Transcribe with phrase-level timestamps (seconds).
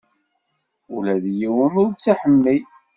[0.95, 2.61] Ula d yiwen ur tt-iḥemmel.